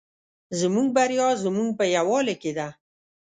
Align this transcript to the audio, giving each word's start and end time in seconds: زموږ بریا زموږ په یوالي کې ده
زموږ 0.59 0.87
بریا 0.95 1.27
زموږ 1.43 1.69
په 1.79 1.85
یوالي 1.95 2.35
کې 2.41 2.51
ده 2.57 2.67